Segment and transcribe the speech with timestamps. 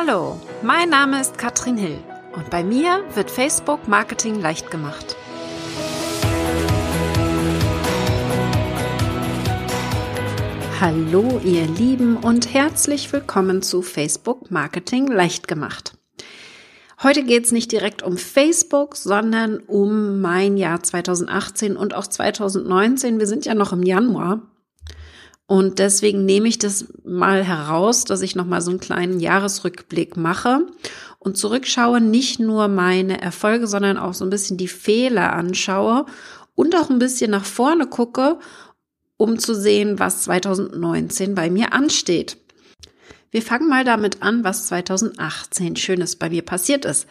[0.00, 1.98] Hallo, mein Name ist Katrin Hill
[2.32, 5.16] und bei mir wird Facebook Marketing leicht gemacht.
[10.80, 15.98] Hallo ihr Lieben und herzlich willkommen zu Facebook Marketing leicht gemacht.
[17.02, 23.18] Heute geht es nicht direkt um Facebook, sondern um mein Jahr 2018 und auch 2019.
[23.18, 24.42] Wir sind ja noch im Januar
[25.48, 30.66] und deswegen nehme ich das mal heraus, dass ich nochmal so einen kleinen Jahresrückblick mache
[31.18, 36.04] und zurückschaue, nicht nur meine Erfolge, sondern auch so ein bisschen die Fehler anschaue
[36.54, 38.38] und auch ein bisschen nach vorne gucke,
[39.16, 42.36] um zu sehen, was 2019 bei mir ansteht.
[43.30, 47.06] Wir fangen mal damit an, was 2018 Schönes bei mir passiert ist.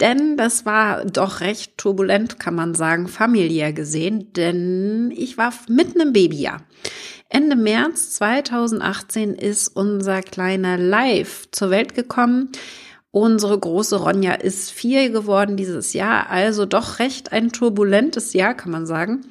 [0.00, 6.00] Denn das war doch recht turbulent, kann man sagen, familiär gesehen, denn ich war mitten
[6.00, 6.62] im Babyjahr.
[7.34, 12.52] Ende März 2018 ist unser kleiner Live zur Welt gekommen.
[13.10, 18.70] Unsere große Ronja ist vier geworden dieses Jahr, also doch recht ein turbulentes Jahr, kann
[18.70, 19.24] man sagen.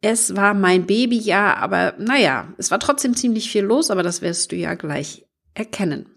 [0.00, 4.50] Es war mein Babyjahr, aber naja, es war trotzdem ziemlich viel los, aber das wirst
[4.50, 5.24] du ja gleich
[5.54, 6.15] erkennen.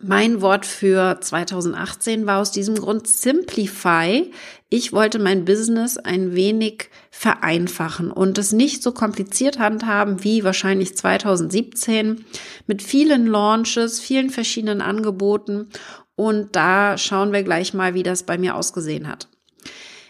[0.00, 4.30] Mein Wort für 2018 war aus diesem Grund Simplify.
[4.68, 10.96] Ich wollte mein Business ein wenig vereinfachen und es nicht so kompliziert handhaben wie wahrscheinlich
[10.96, 12.24] 2017
[12.66, 15.68] mit vielen Launches, vielen verschiedenen Angeboten
[16.16, 19.28] und da schauen wir gleich mal, wie das bei mir ausgesehen hat.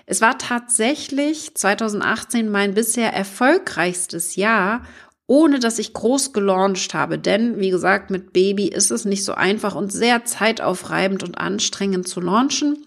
[0.07, 4.83] Es war tatsächlich 2018 mein bisher erfolgreichstes Jahr
[5.27, 7.19] ohne dass ich groß gelauncht habe.
[7.19, 12.07] Denn, wie gesagt, mit Baby ist es nicht so einfach und sehr zeitaufreibend und anstrengend
[12.09, 12.85] zu launchen.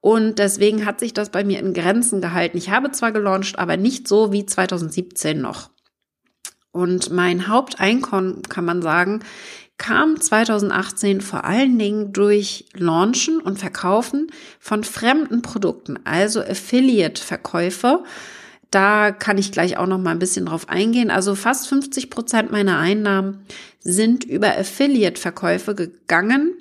[0.00, 2.58] Und deswegen hat sich das bei mir in Grenzen gehalten.
[2.58, 5.70] Ich habe zwar gelauncht, aber nicht so wie 2017 noch.
[6.70, 9.20] Und mein Haupteinkommen, kann man sagen,
[9.78, 14.28] kam 2018 vor allen Dingen durch Launchen und Verkaufen
[14.60, 18.04] von fremden Produkten, also Affiliate-Verkäufe.
[18.74, 21.12] Da kann ich gleich auch noch mal ein bisschen drauf eingehen.
[21.12, 23.46] Also fast 50 Prozent meiner Einnahmen
[23.78, 26.54] sind über Affiliate-Verkäufe gegangen.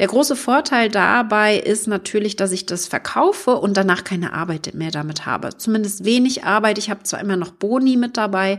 [0.00, 4.90] Der große Vorteil dabei ist natürlich, dass ich das verkaufe und danach keine Arbeit mehr
[4.90, 5.56] damit habe.
[5.56, 6.78] Zumindest wenig Arbeit.
[6.78, 8.58] Ich habe zwar immer noch Boni mit dabei,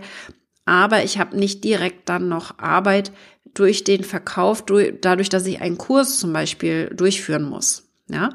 [0.64, 3.12] aber ich habe nicht direkt dann noch Arbeit
[3.54, 4.64] durch den Verkauf,
[5.02, 7.90] dadurch, dass ich einen Kurs zum Beispiel durchführen muss.
[8.10, 8.30] Ja.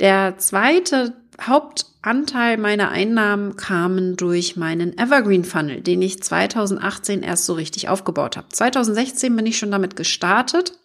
[0.00, 7.54] Der zweite Hauptanteil meiner Einnahmen kamen durch meinen Evergreen Funnel, den ich 2018 erst so
[7.54, 8.48] richtig aufgebaut habe.
[8.50, 10.80] 2016 bin ich schon damit gestartet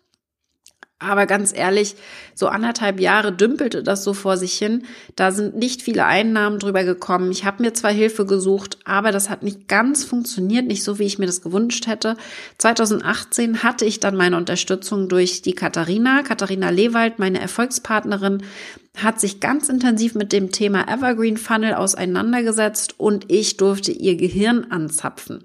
[0.98, 1.96] aber ganz ehrlich,
[2.36, 4.84] so anderthalb Jahre dümpelte das so vor sich hin.
[5.18, 7.32] Da sind nicht viele Einnahmen drüber gekommen.
[7.32, 11.04] Ich habe mir zwar Hilfe gesucht, aber das hat nicht ganz funktioniert, nicht so, wie
[11.04, 12.16] ich mir das gewünscht hätte.
[12.60, 18.44] 2018 hatte ich dann meine Unterstützung durch die Katharina, Katharina Lewald, meine Erfolgspartnerin,
[18.96, 24.68] hat sich ganz intensiv mit dem Thema Evergreen Funnel auseinandergesetzt und ich durfte ihr Gehirn
[24.72, 25.44] anzapfen.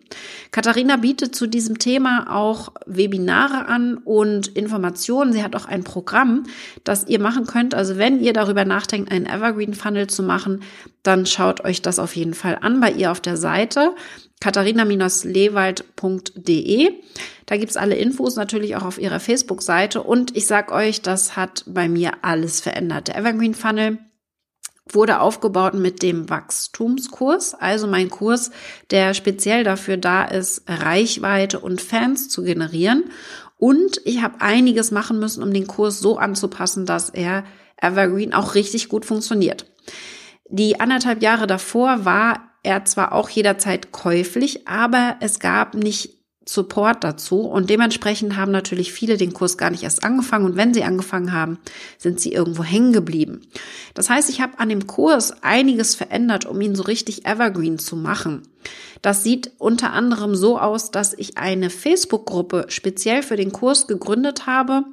[0.50, 5.32] Katharina bietet zu diesem Thema auch Webinare an und Informationen.
[5.32, 6.44] Sie hat auch ein Programm,
[6.84, 7.74] das ihr machen könnt.
[7.74, 10.62] Also wenn ihr darüber nachdenkt, einen Evergreen Funnel zu machen,
[11.02, 13.94] dann schaut euch das auf jeden Fall an bei ihr auf der Seite
[14.40, 16.92] katharina-lewald.de.
[17.46, 20.02] Da gibt's alle Infos natürlich auch auf ihrer Facebook-Seite.
[20.02, 23.08] Und ich sag euch, das hat bei mir alles verändert.
[23.08, 23.98] Der Evergreen Funnel
[24.94, 28.50] wurde aufgebaut mit dem Wachstumskurs, also mein Kurs,
[28.90, 33.04] der speziell dafür da ist, Reichweite und Fans zu generieren.
[33.56, 37.44] Und ich habe einiges machen müssen, um den Kurs so anzupassen, dass er
[37.80, 39.66] Evergreen auch richtig gut funktioniert.
[40.48, 47.04] Die anderthalb Jahre davor war er zwar auch jederzeit käuflich, aber es gab nicht Support
[47.04, 50.82] dazu und dementsprechend haben natürlich viele den Kurs gar nicht erst angefangen und wenn sie
[50.82, 51.58] angefangen haben,
[51.96, 53.42] sind sie irgendwo hängen geblieben.
[53.94, 57.94] Das heißt, ich habe an dem Kurs einiges verändert, um ihn so richtig evergreen zu
[57.94, 58.42] machen.
[59.02, 64.46] Das sieht unter anderem so aus, dass ich eine Facebook-Gruppe speziell für den Kurs gegründet
[64.46, 64.84] habe,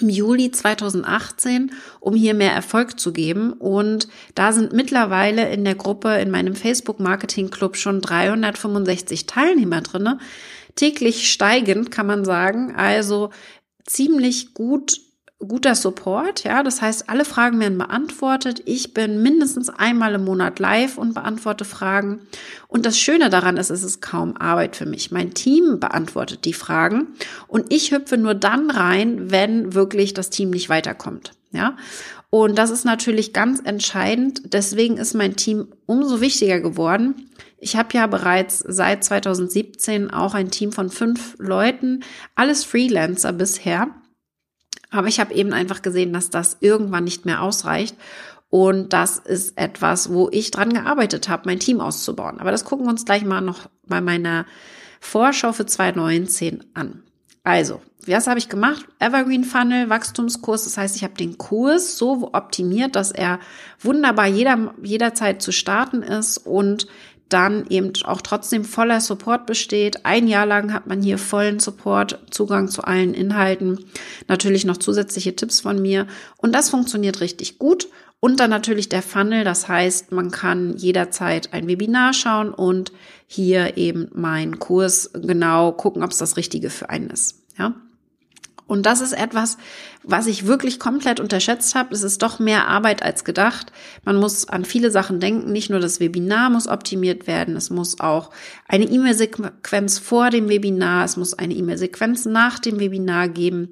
[0.00, 3.52] im Juli 2018, um hier mehr Erfolg zu geben.
[3.52, 9.80] Und da sind mittlerweile in der Gruppe, in meinem Facebook Marketing Club schon 365 Teilnehmer
[9.80, 10.18] drinne.
[10.76, 12.74] Täglich steigend, kann man sagen.
[12.76, 13.30] Also
[13.86, 15.00] ziemlich gut
[15.38, 18.62] guter Support, ja, das heißt, alle Fragen werden beantwortet.
[18.64, 22.20] Ich bin mindestens einmal im Monat live und beantworte Fragen.
[22.68, 25.10] Und das Schöne daran ist, es ist kaum Arbeit für mich.
[25.10, 27.08] Mein Team beantwortet die Fragen
[27.46, 31.76] und ich hüpfe nur dann rein, wenn wirklich das Team nicht weiterkommt, ja.
[32.30, 34.52] Und das ist natürlich ganz entscheidend.
[34.52, 37.30] Deswegen ist mein Team umso wichtiger geworden.
[37.60, 42.00] Ich habe ja bereits seit 2017 auch ein Team von fünf Leuten,
[42.34, 43.88] alles Freelancer bisher.
[44.94, 47.96] Aber ich habe eben einfach gesehen, dass das irgendwann nicht mehr ausreicht.
[48.48, 52.38] Und das ist etwas, wo ich dran gearbeitet habe, mein Team auszubauen.
[52.38, 54.46] Aber das gucken wir uns gleich mal noch bei meiner
[55.00, 57.02] Vorschau für 2019 an.
[57.42, 58.86] Also, was habe ich gemacht?
[59.00, 60.64] Evergreen Funnel, Wachstumskurs.
[60.64, 63.40] Das heißt, ich habe den Kurs so optimiert, dass er
[63.80, 66.86] wunderbar jeder, jederzeit zu starten ist und
[67.28, 70.04] dann eben auch trotzdem voller Support besteht.
[70.04, 73.84] Ein Jahr lang hat man hier vollen Support, Zugang zu allen Inhalten,
[74.28, 76.06] natürlich noch zusätzliche Tipps von mir
[76.36, 77.88] und das funktioniert richtig gut.
[78.20, 82.90] Und dann natürlich der Funnel, das heißt, man kann jederzeit ein Webinar schauen und
[83.26, 87.42] hier eben meinen Kurs genau gucken, ob es das Richtige für einen ist.
[87.58, 87.74] Ja.
[88.66, 89.58] Und das ist etwas,
[90.02, 91.94] was ich wirklich komplett unterschätzt habe.
[91.94, 93.72] Es ist doch mehr Arbeit als gedacht.
[94.04, 95.52] Man muss an viele Sachen denken.
[95.52, 97.56] Nicht nur das Webinar muss optimiert werden.
[97.56, 98.30] Es muss auch
[98.66, 101.04] eine E-Mail-Sequenz vor dem Webinar.
[101.04, 103.68] Es muss eine E-Mail-Sequenz nach dem Webinar geben.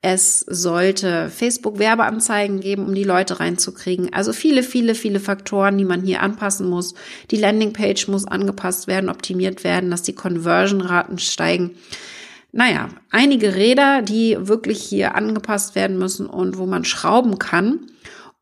[0.00, 4.12] Es sollte Facebook-Werbeanzeigen geben, um die Leute reinzukriegen.
[4.12, 6.94] Also viele, viele, viele Faktoren, die man hier anpassen muss.
[7.32, 11.72] Die Landingpage muss angepasst werden, optimiert werden, dass die Conversion-Raten steigen.
[12.58, 17.86] Naja, einige Räder, die wirklich hier angepasst werden müssen und wo man schrauben kann.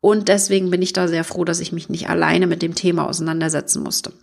[0.01, 3.07] Und deswegen bin ich da sehr froh, dass ich mich nicht alleine mit dem Thema
[3.07, 4.13] auseinandersetzen musste.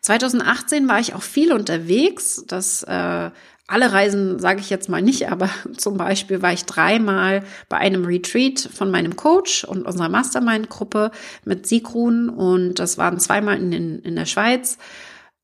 [0.00, 2.42] 2018 war ich auch viel unterwegs.
[2.48, 3.30] Das äh,
[3.68, 8.06] alle Reisen sage ich jetzt mal nicht, aber zum Beispiel war ich dreimal bei einem
[8.06, 11.12] Retreat von meinem Coach und unserer Mastermind-Gruppe
[11.44, 14.78] mit Sigrun und das waren zweimal in, in, in der Schweiz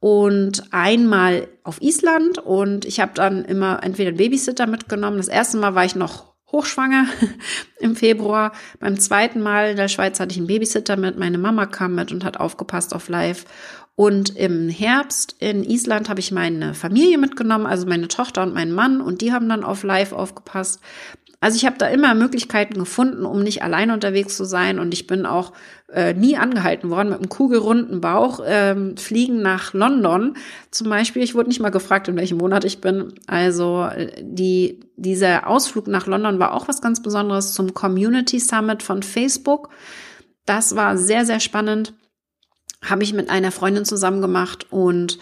[0.04, 5.16] und einmal auf Island und ich habe dann immer entweder einen Babysitter mitgenommen.
[5.16, 7.06] Das erste Mal war ich noch hochschwanger
[7.80, 8.52] im Februar.
[8.80, 11.18] Beim zweiten Mal in der Schweiz hatte ich einen Babysitter mit.
[11.18, 13.46] Meine Mama kam mit und hat aufgepasst auf live.
[13.96, 18.72] Und im Herbst in Island habe ich meine Familie mitgenommen, also meine Tochter und meinen
[18.72, 20.80] Mann, und die haben dann auf Live aufgepasst.
[21.44, 24.79] Also ich habe da immer Möglichkeiten gefunden, um nicht allein unterwegs zu sein.
[24.79, 25.52] Und ich bin auch
[25.93, 28.41] äh, nie angehalten worden mit einem kugelrunden Bauch.
[28.46, 30.38] Ähm, fliegen nach London
[30.70, 31.23] zum Beispiel.
[31.23, 33.12] Ich wurde nicht mal gefragt, in welchem Monat ich bin.
[33.26, 38.82] Also äh, die, dieser Ausflug nach London war auch was ganz Besonderes zum Community Summit
[38.82, 39.69] von Facebook.
[40.47, 41.93] Das war sehr, sehr spannend
[42.82, 45.19] habe ich mit einer Freundin zusammen gemacht und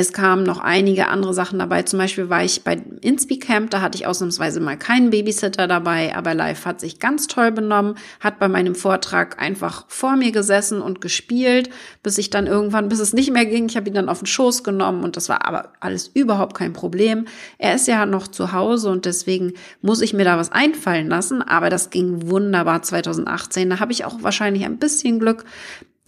[0.00, 1.82] es kamen noch einige andere Sachen dabei.
[1.82, 6.14] Zum Beispiel war ich bei Inspi Camp, da hatte ich ausnahmsweise mal keinen Babysitter dabei,
[6.14, 10.80] aber Live hat sich ganz toll benommen, hat bei meinem Vortrag einfach vor mir gesessen
[10.80, 11.70] und gespielt,
[12.04, 14.26] bis ich dann irgendwann, bis es nicht mehr ging, ich habe ihn dann auf den
[14.26, 17.24] Schoß genommen und das war aber alles überhaupt kein Problem.
[17.58, 21.42] Er ist ja noch zu Hause und deswegen muss ich mir da was einfallen lassen,
[21.42, 23.68] aber das ging wunderbar 2018.
[23.68, 25.44] Da habe ich auch wahrscheinlich ein bisschen Glück,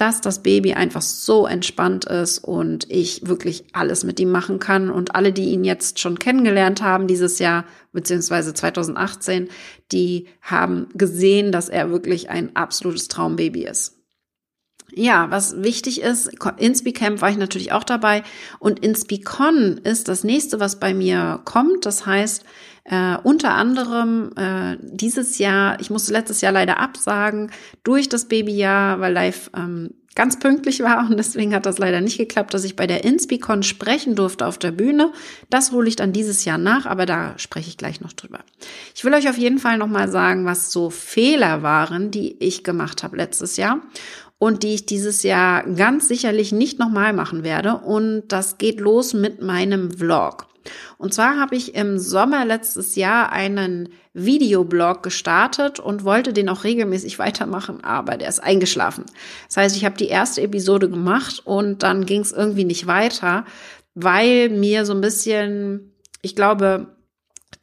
[0.01, 4.91] dass das Baby einfach so entspannt ist und ich wirklich alles mit ihm machen kann.
[4.91, 9.49] Und alle, die ihn jetzt schon kennengelernt haben dieses Jahr, beziehungsweise 2018,
[9.93, 13.97] die haben gesehen, dass er wirklich ein absolutes Traumbaby ist.
[14.93, 18.25] Ja, was wichtig ist, InspiCamp war ich natürlich auch dabei
[18.59, 21.87] und InspiCon ist das nächste, was bei mir kommt.
[21.87, 22.45] Das heißt,
[22.91, 27.53] äh, unter anderem äh, dieses Jahr, ich musste letztes Jahr leider absagen
[27.85, 32.19] durch das Babyjahr, weil live ähm, ganz pünktlich war und deswegen hat das leider nicht
[32.19, 35.13] geklappt, dass ich bei der Inspicon sprechen durfte auf der Bühne.
[35.51, 38.41] Das hole ich dann dieses Jahr nach, aber da spreche ich gleich noch drüber.
[38.97, 42.65] Ich will euch auf jeden Fall noch mal sagen, was so Fehler waren, die ich
[42.65, 43.81] gemacht habe letztes Jahr
[44.39, 47.77] und die ich dieses Jahr ganz sicherlich nicht nochmal machen werde.
[47.77, 50.50] Und das geht los mit meinem Vlog.
[50.99, 56.65] Und zwar habe ich im Sommer letztes Jahr einen Videoblog gestartet und wollte den auch
[56.65, 59.05] regelmäßig weitermachen, aber der ist eingeschlafen.
[59.49, 63.45] Das heißt, ich habe die erste Episode gemacht und dann ging es irgendwie nicht weiter,
[63.95, 66.89] weil mir so ein bisschen, ich glaube,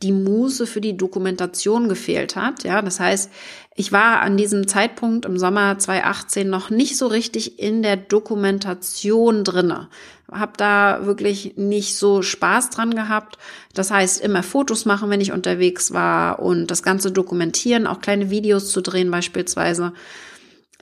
[0.03, 2.63] die Muße für die Dokumentation gefehlt hat.
[2.63, 3.31] Ja, das heißt,
[3.75, 9.43] ich war an diesem Zeitpunkt im Sommer 2018 noch nicht so richtig in der Dokumentation
[9.43, 9.89] drinne.
[10.31, 13.37] Hab da wirklich nicht so Spaß dran gehabt.
[13.73, 18.29] Das heißt, immer Fotos machen, wenn ich unterwegs war und das Ganze dokumentieren, auch kleine
[18.29, 19.93] Videos zu drehen beispielsweise.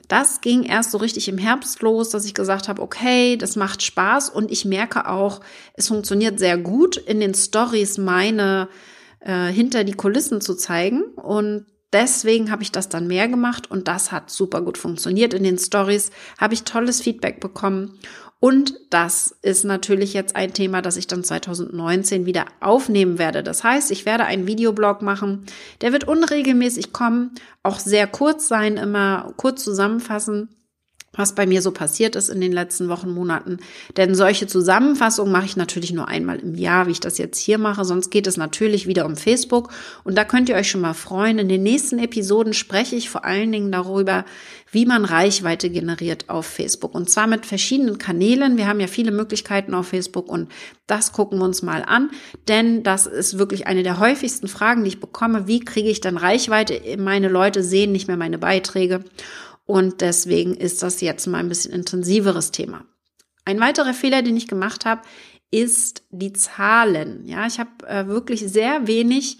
[0.08, 3.82] Das ging erst so richtig im Herbst los, dass ich gesagt habe, okay, das macht
[3.82, 5.40] Spaß und ich merke auch,
[5.74, 8.68] es funktioniert sehr gut in den Stories meine
[9.26, 11.02] äh, hinter die Kulissen zu zeigen.
[11.02, 15.34] Und deswegen habe ich das dann mehr gemacht und das hat super gut funktioniert.
[15.34, 17.98] In den Stories habe ich tolles Feedback bekommen.
[18.38, 23.42] Und das ist natürlich jetzt ein Thema, das ich dann 2019 wieder aufnehmen werde.
[23.42, 25.46] Das heißt, ich werde einen Videoblog machen.
[25.80, 30.55] Der wird unregelmäßig kommen, auch sehr kurz sein, immer kurz zusammenfassen
[31.16, 33.58] was bei mir so passiert ist in den letzten Wochen, Monaten.
[33.96, 37.58] Denn solche Zusammenfassungen mache ich natürlich nur einmal im Jahr, wie ich das jetzt hier
[37.58, 37.84] mache.
[37.84, 39.70] Sonst geht es natürlich wieder um Facebook.
[40.04, 41.38] Und da könnt ihr euch schon mal freuen.
[41.38, 44.24] In den nächsten Episoden spreche ich vor allen Dingen darüber,
[44.70, 46.94] wie man Reichweite generiert auf Facebook.
[46.94, 48.56] Und zwar mit verschiedenen Kanälen.
[48.56, 50.50] Wir haben ja viele Möglichkeiten auf Facebook und
[50.86, 52.10] das gucken wir uns mal an.
[52.48, 55.46] Denn das ist wirklich eine der häufigsten Fragen, die ich bekomme.
[55.46, 56.80] Wie kriege ich dann Reichweite?
[56.98, 59.04] Meine Leute sehen nicht mehr meine Beiträge.
[59.66, 62.84] Und deswegen ist das jetzt mal ein bisschen intensiveres Thema.
[63.44, 65.02] Ein weiterer Fehler, den ich gemacht habe,
[65.50, 67.24] ist die Zahlen.
[67.26, 69.38] Ja, ich habe äh, wirklich sehr wenig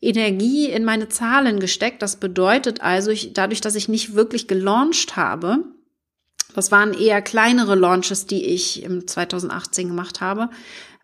[0.00, 2.02] Energie in meine Zahlen gesteckt.
[2.02, 5.64] Das bedeutet also, ich, dadurch, dass ich nicht wirklich gelauncht habe,
[6.54, 10.50] das waren eher kleinere Launches, die ich im 2018 gemacht habe,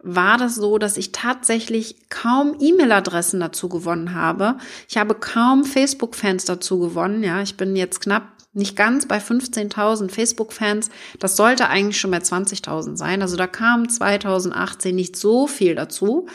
[0.02, 4.56] war das so, dass ich tatsächlich kaum E-Mail-Adressen dazu gewonnen habe.
[4.88, 7.22] Ich habe kaum Facebook-Fans dazu gewonnen.
[7.22, 10.90] Ja, ich bin jetzt knapp nicht ganz bei 15.000 Facebook-Fans.
[11.18, 13.22] Das sollte eigentlich schon bei 20.000 sein.
[13.22, 16.26] Also da kam 2018 nicht so viel dazu.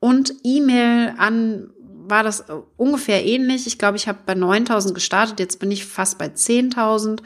[0.00, 1.70] Und E-Mail an
[2.10, 2.44] war das
[2.76, 3.66] ungefähr ähnlich.
[3.66, 5.40] Ich glaube, ich habe bei 9000 gestartet.
[5.40, 7.20] Jetzt bin ich fast bei 10.000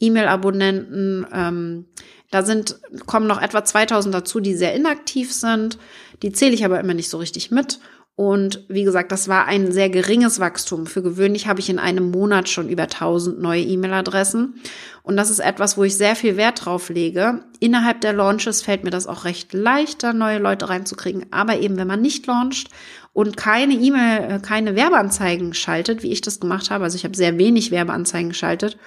[0.00, 1.26] E-Mail-Abonnenten.
[1.32, 1.86] Ähm,
[2.30, 5.78] da sind, kommen noch etwa 2000 dazu, die sehr inaktiv sind.
[6.22, 7.78] Die zähle ich aber immer nicht so richtig mit.
[8.16, 10.86] Und wie gesagt, das war ein sehr geringes Wachstum.
[10.86, 14.54] Für gewöhnlich habe ich in einem Monat schon über 1000 neue E-Mail-Adressen.
[15.02, 17.44] Und das ist etwas, wo ich sehr viel Wert drauf lege.
[17.60, 21.26] Innerhalb der Launches fällt mir das auch recht leichter, neue Leute reinzukriegen.
[21.30, 22.70] Aber eben, wenn man nicht launcht
[23.12, 27.14] und keine E-Mail, äh, keine Werbeanzeigen schaltet, wie ich das gemacht habe, also ich habe
[27.14, 28.78] sehr wenig Werbeanzeigen geschaltet,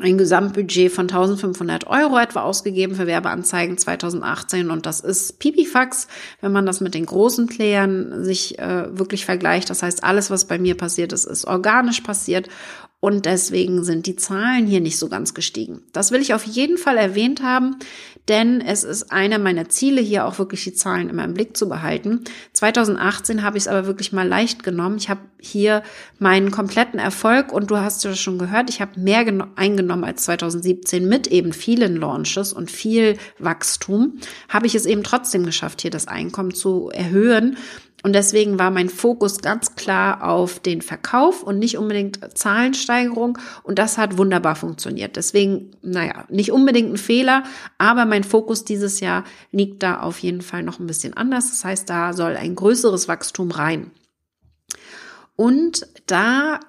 [0.00, 6.08] ein Gesamtbudget von 1500 Euro etwa ausgegeben für Werbeanzeigen 2018 und das ist Pipifax,
[6.40, 9.68] wenn man das mit den großen Playern sich äh, wirklich vergleicht.
[9.68, 12.48] Das heißt, alles, was bei mir passiert ist, ist organisch passiert
[13.00, 15.82] und deswegen sind die Zahlen hier nicht so ganz gestiegen.
[15.92, 17.76] Das will ich auf jeden Fall erwähnt haben,
[18.28, 21.68] denn es ist einer meiner Ziele, hier auch wirklich die Zahlen immer im Blick zu
[21.68, 22.20] behalten.
[22.52, 24.96] 2018 habe ich es aber wirklich mal leicht genommen.
[24.96, 25.82] Ich habe hier
[26.20, 29.26] meinen kompletten Erfolg und du hast ja schon gehört, ich habe mehr
[29.56, 34.18] eingenommen als 2017 mit eben vielen Launches und viel Wachstum.
[34.48, 37.56] Habe ich es eben trotzdem geschafft, hier das Einkommen zu erhöhen.
[38.02, 43.38] Und deswegen war mein Fokus ganz klar auf den Verkauf und nicht unbedingt Zahlensteigerung.
[43.62, 45.16] Und das hat wunderbar funktioniert.
[45.16, 47.44] Deswegen, naja, nicht unbedingt ein Fehler,
[47.78, 51.50] aber mein Fokus dieses Jahr liegt da auf jeden Fall noch ein bisschen anders.
[51.50, 53.92] Das heißt, da soll ein größeres Wachstum rein.
[55.36, 56.60] Und da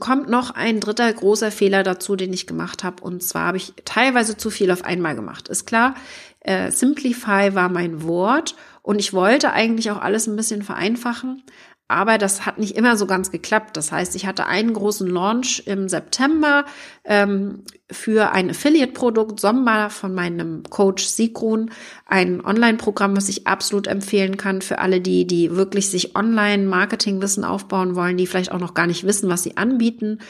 [0.00, 3.02] kommt noch ein dritter großer Fehler dazu, den ich gemacht habe.
[3.02, 5.48] Und zwar habe ich teilweise zu viel auf einmal gemacht.
[5.48, 5.94] Ist klar,
[6.40, 8.54] äh, Simplify war mein Wort
[8.88, 11.42] und ich wollte eigentlich auch alles ein bisschen vereinfachen,
[11.88, 13.76] aber das hat nicht immer so ganz geklappt.
[13.76, 16.64] Das heißt, ich hatte einen großen Launch im September
[17.04, 21.70] ähm, für ein Affiliate-Produkt Sommer von meinem Coach Sigrun,
[22.06, 27.94] ein Online-Programm, was ich absolut empfehlen kann für alle, die, die wirklich sich Online-Marketing-Wissen aufbauen
[27.94, 30.20] wollen, die vielleicht auch noch gar nicht wissen, was sie anbieten.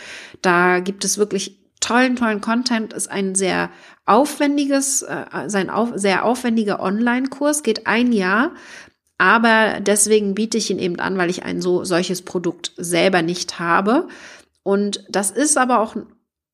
[0.42, 3.70] Da gibt es wirklich tollen, tollen Content, ist ein sehr
[4.04, 8.52] aufwendiges, äh, sein auf, sehr aufwendiger Online-Kurs, geht ein Jahr.
[9.16, 13.58] Aber deswegen biete ich ihn eben an, weil ich ein so solches Produkt selber nicht
[13.58, 14.06] habe.
[14.62, 15.96] Und das ist aber auch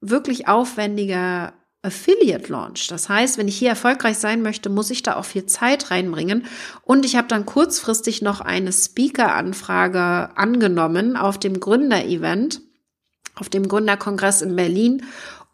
[0.01, 2.87] wirklich aufwendiger Affiliate Launch.
[2.87, 6.47] Das heißt, wenn ich hier erfolgreich sein möchte, muss ich da auch viel Zeit reinbringen.
[6.83, 12.63] Und ich habe dann kurzfristig noch eine Speaker-Anfrage angenommen auf dem Gründer-Event
[13.35, 15.03] auf dem Gründerkongress in Berlin.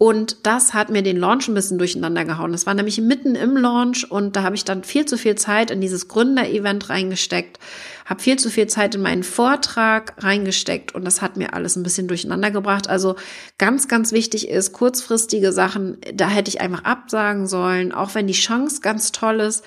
[0.02, 2.52] Und das hat mir den Launch ein bisschen durcheinander gehauen.
[2.52, 5.70] Das war nämlich mitten im Launch und da habe ich dann viel zu viel Zeit
[5.70, 7.58] in dieses Gründer-Event reingesteckt,
[8.06, 11.82] habe viel zu viel Zeit in meinen Vortrag reingesteckt und das hat mir alles ein
[11.82, 12.88] bisschen durcheinander gebracht.
[12.88, 13.16] Also
[13.58, 18.32] ganz, ganz wichtig ist, kurzfristige Sachen, da hätte ich einfach absagen sollen, auch wenn die
[18.32, 19.62] Chance ganz toll ist.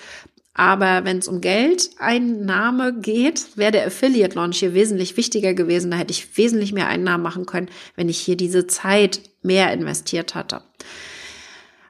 [0.56, 5.90] Aber wenn es um Geldeinnahme geht, wäre der Affiliate Launch hier wesentlich wichtiger gewesen.
[5.90, 10.36] Da hätte ich wesentlich mehr Einnahmen machen können, wenn ich hier diese Zeit mehr investiert
[10.36, 10.62] hatte.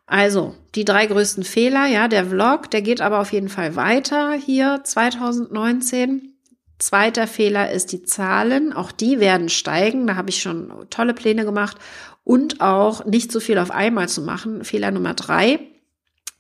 [0.06, 4.34] Also, die drei größten Fehler, ja, der Vlog, der geht aber auf jeden Fall weiter
[4.34, 6.36] hier 2019.
[6.80, 8.74] Zweiter Fehler ist die Zahlen.
[8.74, 10.08] Auch die werden steigen.
[10.08, 11.78] Da habe ich schon tolle Pläne gemacht.
[12.24, 14.64] Und auch nicht so viel auf einmal zu machen.
[14.64, 15.60] Fehler Nummer drei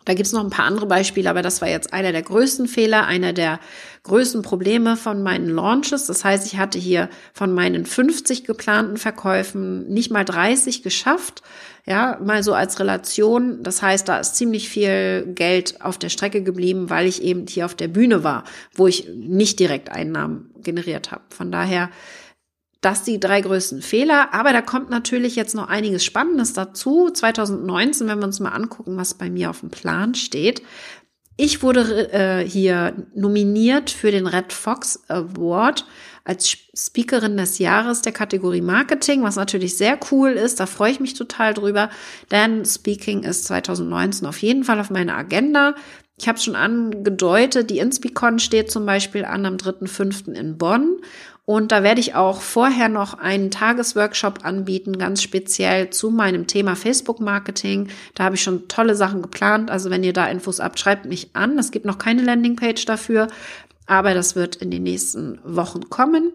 [0.06, 3.06] da gibt's noch ein paar andere Beispiele, aber das war jetzt einer der größten Fehler,
[3.06, 3.60] einer der
[4.04, 6.08] größten Probleme von meinen Launches.
[6.08, 11.42] Das heißt, ich hatte hier von meinen 50 geplanten Verkäufen nicht mal 30 geschafft.
[11.86, 13.62] Ja, mal so als Relation.
[13.64, 17.66] Das heißt, da ist ziemlich viel Geld auf der Strecke geblieben, weil ich eben hier
[17.66, 18.44] auf der Bühne war,
[18.74, 21.24] wo ich nicht direkt Einnahmen generiert habe.
[21.30, 21.90] Von daher
[22.84, 24.34] Das die drei größten Fehler.
[24.34, 27.10] Aber da kommt natürlich jetzt noch einiges Spannendes dazu.
[27.10, 30.62] 2019, wenn wir uns mal angucken, was bei mir auf dem Plan steht.
[31.38, 35.86] Ich wurde äh, hier nominiert für den Red Fox Award
[36.26, 40.60] als Speakerin des Jahres der Kategorie Marketing, was natürlich sehr cool ist.
[40.60, 41.90] Da freue ich mich total drüber,
[42.32, 45.74] denn Speaking ist 2019 auf jeden Fall auf meiner Agenda.
[46.18, 50.34] Ich habe schon angedeutet, die Inspicon steht zum Beispiel an am 3.5.
[50.34, 50.98] in Bonn.
[51.46, 56.76] Und da werde ich auch vorher noch einen Tagesworkshop anbieten, ganz speziell zu meinem Thema
[56.76, 57.90] Facebook-Marketing.
[58.16, 59.70] Da habe ich schon tolle Sachen geplant.
[59.70, 61.60] Also wenn ihr da Infos habt, schreibt mich an.
[61.60, 63.28] Es gibt noch keine Landingpage dafür,
[63.88, 66.32] aber das wird in den nächsten Wochen kommen.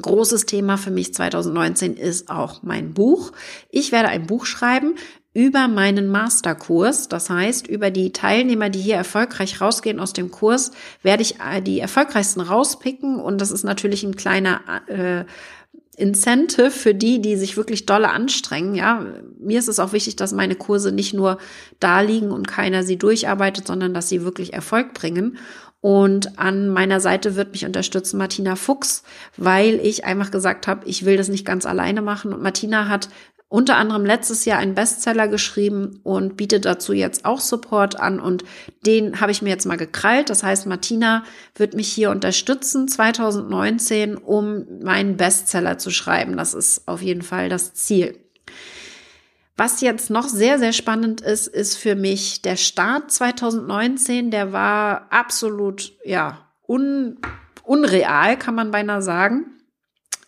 [0.00, 3.32] Großes Thema für mich 2019 ist auch mein Buch.
[3.70, 4.94] Ich werde ein Buch schreiben
[5.32, 7.08] über meinen Masterkurs.
[7.08, 10.72] Das heißt, über die Teilnehmer, die hier erfolgreich rausgehen aus dem Kurs,
[11.02, 13.20] werde ich äh, die erfolgreichsten rauspicken.
[13.20, 15.24] Und das ist natürlich ein kleiner äh,
[15.96, 18.74] Incentive für die, die sich wirklich dolle anstrengen.
[18.74, 19.06] Ja,
[19.38, 21.38] mir ist es auch wichtig, dass meine Kurse nicht nur
[21.78, 25.38] da liegen und keiner sie durcharbeitet, sondern dass sie wirklich Erfolg bringen.
[25.82, 29.02] Und an meiner Seite wird mich unterstützen Martina Fuchs,
[29.36, 32.34] weil ich einfach gesagt habe, ich will das nicht ganz alleine machen.
[32.34, 33.08] Und Martina hat
[33.50, 38.44] unter anderem letztes Jahr einen Bestseller geschrieben und bietet dazu jetzt auch Support an und
[38.86, 40.30] den habe ich mir jetzt mal gekrallt.
[40.30, 41.24] Das heißt, Martina
[41.56, 46.36] wird mich hier unterstützen 2019, um meinen Bestseller zu schreiben.
[46.36, 48.20] Das ist auf jeden Fall das Ziel.
[49.56, 54.30] Was jetzt noch sehr, sehr spannend ist, ist für mich der Start 2019.
[54.30, 57.18] Der war absolut, ja, un,
[57.64, 59.59] unreal, kann man beinahe sagen.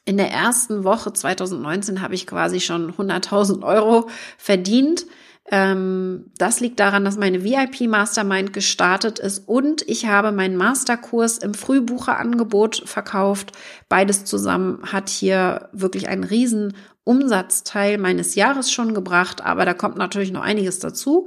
[0.04, 5.06] In der ersten Woche 2019 habe ich quasi schon 100.000 Euro verdient.
[5.50, 11.38] Ähm, das liegt daran, dass meine VIP Mastermind gestartet ist und ich habe meinen Masterkurs
[11.38, 13.52] im Frühbucherangebot verkauft.
[13.88, 19.97] Beides zusammen hat hier wirklich einen riesen Umsatzteil meines Jahres schon gebracht, aber da kommt
[19.97, 21.26] natürlich noch einiges dazu.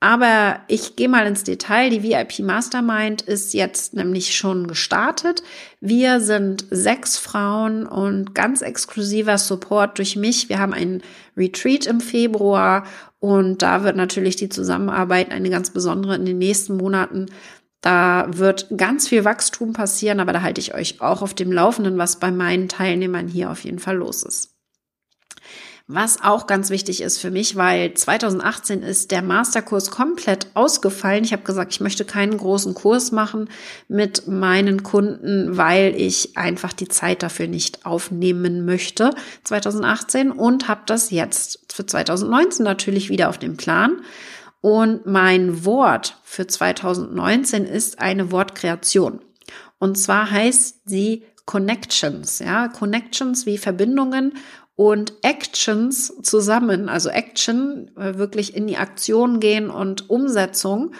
[0.00, 1.88] Aber ich gehe mal ins Detail.
[1.88, 5.42] Die VIP Mastermind ist jetzt nämlich schon gestartet.
[5.80, 10.50] Wir sind sechs Frauen und ganz exklusiver Support durch mich.
[10.50, 11.02] Wir haben einen
[11.34, 12.84] Retreat im Februar
[13.20, 17.26] und da wird natürlich die Zusammenarbeit eine ganz besondere in den nächsten Monaten.
[17.80, 21.96] Da wird ganz viel Wachstum passieren, aber da halte ich euch auch auf dem Laufenden,
[21.96, 24.55] was bei meinen Teilnehmern hier auf jeden Fall los ist.
[25.88, 31.22] Was auch ganz wichtig ist für mich, weil 2018 ist der Masterkurs komplett ausgefallen.
[31.22, 33.48] Ich habe gesagt, ich möchte keinen großen Kurs machen
[33.86, 39.10] mit meinen Kunden, weil ich einfach die Zeit dafür nicht aufnehmen möchte
[39.44, 44.00] 2018 und habe das jetzt für 2019 natürlich wieder auf dem Plan.
[44.60, 49.20] Und mein Wort für 2019 ist eine Wortkreation.
[49.78, 54.32] Und zwar heißt sie Connections, ja, Connections wie Verbindungen
[54.76, 60.92] und Actions zusammen, also Action, äh, wirklich in die Aktion gehen und Umsetzung.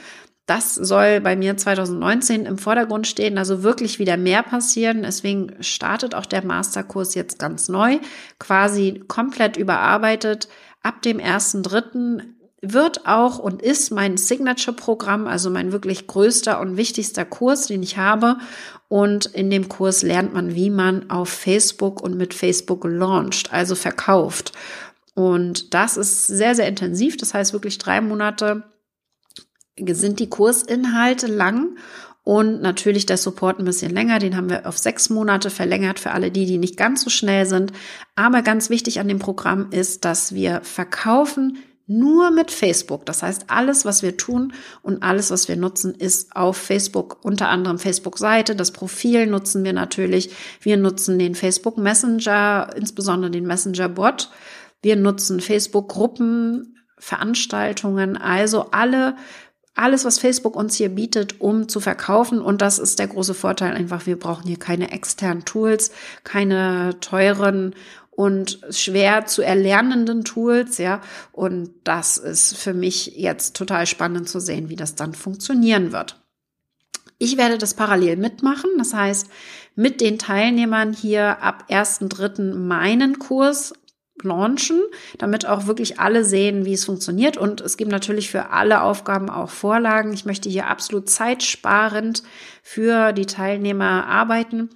[0.47, 5.03] Das soll bei mir 2019 im Vordergrund stehen, also wirklich wieder mehr passieren.
[5.03, 7.99] Deswegen startet auch der Masterkurs jetzt ganz neu,
[8.39, 10.49] quasi komplett überarbeitet.
[10.83, 12.23] Ab dem 1.3
[12.63, 17.99] wird auch und ist mein Signature-Programm, also mein wirklich größter und wichtigster Kurs, den ich
[17.99, 18.39] habe.
[18.89, 23.75] Und in dem Kurs lernt man, wie man auf Facebook und mit Facebook launcht, also
[23.75, 24.53] verkauft.
[25.15, 27.17] Und das ist sehr, sehr intensiv.
[27.17, 28.65] Das heißt wirklich drei Monate
[29.79, 31.77] sind die Kursinhalte lang
[32.23, 34.19] und natürlich der Support ein bisschen länger.
[34.19, 37.47] Den haben wir auf sechs Monate verlängert für alle die, die nicht ganz so schnell
[37.47, 37.73] sind.
[38.15, 43.07] Aber ganz wichtig an dem Programm ist, dass wir verkaufen nur mit Facebook.
[43.07, 47.49] Das heißt, alles, was wir tun und alles, was wir nutzen, ist auf Facebook, unter
[47.49, 48.57] anderem Facebook-Seite.
[48.57, 50.31] Das Profil nutzen wir natürlich.
[50.61, 54.31] Wir nutzen den Facebook Messenger, insbesondere den Messenger-Bot.
[54.83, 59.17] Wir nutzen Facebook-Gruppen, Veranstaltungen, also alle
[59.77, 62.41] alles, was Facebook uns hier bietet, um zu verkaufen.
[62.41, 64.07] Und das ist der große Vorteil einfach.
[64.07, 65.91] Wir brauchen hier keine externen Tools,
[66.25, 67.75] keine teuren
[68.17, 71.03] und schwer zu erlernenden Tools, ja.
[71.33, 76.21] Und das ist für mich jetzt total spannend zu sehen, wie das dann funktionieren wird.
[77.19, 78.71] Ich werde das parallel mitmachen.
[78.79, 79.29] Das heißt,
[79.75, 82.55] mit den Teilnehmern hier ab 1.3.
[82.55, 83.75] meinen Kurs
[84.23, 84.81] launchen,
[85.19, 87.37] damit auch wirklich alle sehen, wie es funktioniert.
[87.37, 90.15] Und es gibt natürlich für alle Aufgaben auch Vorlagen.
[90.15, 92.23] Ich möchte hier absolut zeitsparend
[92.63, 94.71] für die Teilnehmer arbeiten.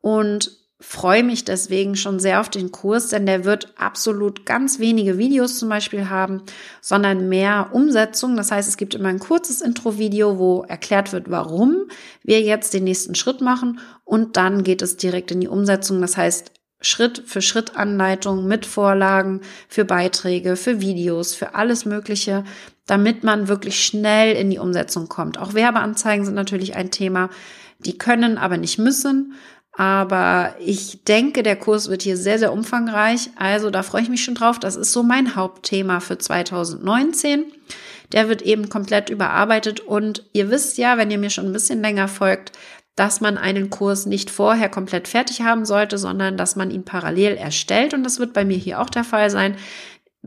[0.00, 5.18] Und freue mich deswegen schon sehr auf den Kurs, denn der wird absolut ganz wenige
[5.18, 6.42] Videos zum Beispiel haben,
[6.80, 8.36] sondern mehr Umsetzung.
[8.36, 11.86] Das heißt, es gibt immer ein kurzes Intro-Video, wo erklärt wird, warum
[12.22, 16.00] wir jetzt den nächsten Schritt machen und dann geht es direkt in die Umsetzung.
[16.00, 22.44] Das heißt, Schritt für Schritt Anleitungen mit Vorlagen für Beiträge, für Videos, für alles Mögliche,
[22.86, 25.38] damit man wirklich schnell in die Umsetzung kommt.
[25.38, 27.28] Auch Werbeanzeigen sind natürlich ein Thema.
[27.80, 29.34] Die können, aber nicht müssen.
[29.72, 33.30] Aber ich denke, der Kurs wird hier sehr, sehr umfangreich.
[33.36, 34.58] Also da freue ich mich schon drauf.
[34.58, 37.52] Das ist so mein Hauptthema für 2019.
[38.12, 39.80] Der wird eben komplett überarbeitet.
[39.80, 42.52] Und ihr wisst ja, wenn ihr mir schon ein bisschen länger folgt,
[42.96, 47.36] dass man einen Kurs nicht vorher komplett fertig haben sollte, sondern dass man ihn parallel
[47.36, 47.94] erstellt.
[47.94, 49.56] Und das wird bei mir hier auch der Fall sein.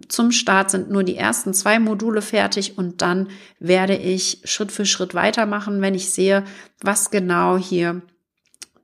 [0.08, 3.30] Zum Start sind nur die ersten zwei Module fertig und dann
[3.60, 6.46] werde ich Schritt für Schritt weitermachen, wenn ich sehe,
[6.82, 8.02] was genau hier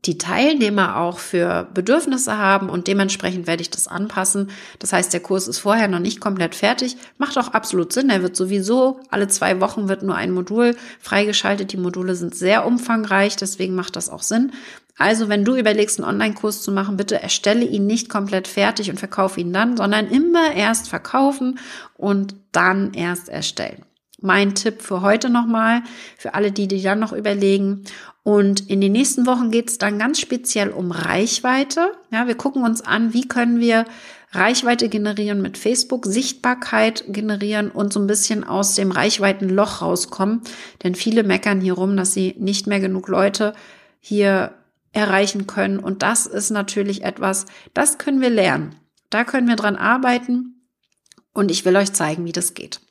[0.05, 4.49] die Teilnehmer auch für Bedürfnisse haben und dementsprechend werde ich das anpassen.
[4.79, 8.09] Das heißt, der Kurs ist vorher noch nicht komplett fertig, macht auch absolut Sinn.
[8.09, 11.73] Er wird sowieso alle zwei Wochen wird nur ein Modul freigeschaltet.
[11.73, 14.53] Die Module sind sehr umfangreich, deswegen macht das auch Sinn.
[14.97, 18.99] Also, wenn du überlegst, einen Online-Kurs zu machen, bitte erstelle ihn nicht komplett fertig und
[18.99, 21.59] verkaufe ihn dann, sondern immer erst verkaufen
[21.95, 23.85] und dann erst erstellen
[24.21, 25.83] mein Tipp für heute nochmal,
[26.17, 27.83] für alle, die, die dann noch überlegen.
[28.23, 31.91] Und in den nächsten Wochen geht es dann ganz speziell um Reichweite.
[32.11, 33.85] Ja, wir gucken uns an, wie können wir
[34.31, 40.41] Reichweite generieren mit Facebook, Sichtbarkeit generieren und so ein bisschen aus dem Reichweitenloch rauskommen.
[40.83, 43.53] Denn viele meckern hier rum, dass sie nicht mehr genug Leute
[43.99, 44.53] hier
[44.91, 45.79] erreichen können.
[45.79, 48.75] Und das ist natürlich etwas, das können wir lernen.
[49.09, 50.58] Da können wir dran arbeiten.
[51.33, 52.81] Und ich will euch zeigen, wie das geht.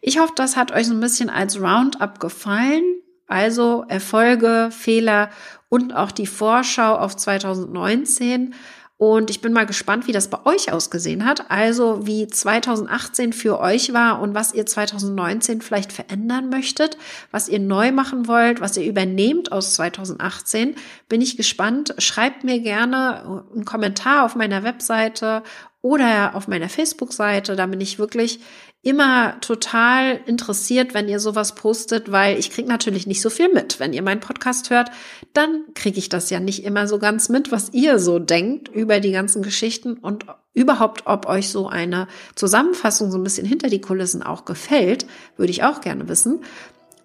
[0.00, 2.82] Ich hoffe, das hat euch so ein bisschen als Roundup gefallen.
[3.28, 5.30] Also Erfolge, Fehler
[5.68, 8.54] und auch die Vorschau auf 2019.
[8.98, 11.50] Und ich bin mal gespannt, wie das bei euch ausgesehen hat.
[11.50, 16.96] Also wie 2018 für euch war und was ihr 2019 vielleicht verändern möchtet,
[17.32, 20.76] was ihr neu machen wollt, was ihr übernehmt aus 2018.
[21.08, 21.96] Bin ich gespannt.
[21.98, 25.42] Schreibt mir gerne einen Kommentar auf meiner Webseite
[25.82, 27.56] oder auf meiner Facebook-Seite.
[27.56, 28.40] Da bin ich wirklich
[28.82, 33.78] immer total interessiert, wenn ihr sowas postet, weil ich kriege natürlich nicht so viel mit.
[33.78, 34.90] Wenn ihr meinen Podcast hört,
[35.34, 38.98] dann kriege ich das ja nicht immer so ganz mit, was ihr so denkt über
[38.98, 43.80] die ganzen Geschichten und überhaupt, ob euch so eine Zusammenfassung so ein bisschen hinter die
[43.80, 46.40] Kulissen auch gefällt, würde ich auch gerne wissen.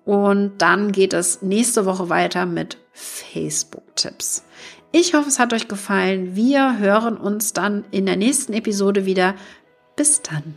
[0.03, 4.43] Und dann geht es nächste Woche weiter mit Facebook-Tipps.
[4.99, 6.35] Ich hoffe, es hat euch gefallen.
[6.35, 9.35] Wir hören uns dann in der nächsten Episode wieder.
[9.95, 10.55] Bis dann.